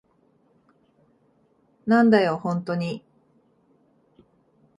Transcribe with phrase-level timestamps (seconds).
[1.85, 3.03] なんだよ、ホントに。